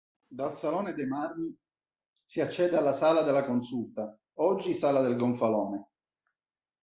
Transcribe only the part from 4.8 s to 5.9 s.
del Gonfalone".